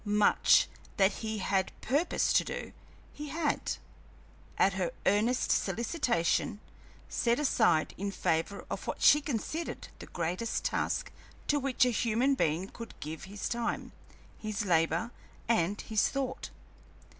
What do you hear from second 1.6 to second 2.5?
purposed to